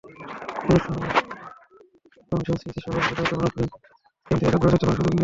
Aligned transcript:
কমিশনে 2.29 2.57
সিইসি 2.61 2.79
সভাপতির 2.83 3.15
দায়িত্ব 3.17 3.33
পালন 3.33 3.47
করবেন 3.47 3.67
কিন্তু 4.27 4.43
এককভাবে 4.43 4.69
দায়িত্ব 4.71 4.85
পালনের 4.85 4.99
সুযোগ 4.99 5.07
নেই। 5.07 5.19